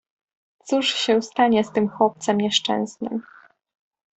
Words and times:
Cóż 0.65 0.87
się 0.93 1.21
stanie 1.21 1.63
z 1.63 1.71
tym 1.71 1.89
chłopcem 1.89 2.37
nieszczęsnym! 2.41 3.23